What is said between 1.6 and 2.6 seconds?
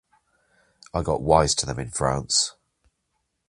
them in France.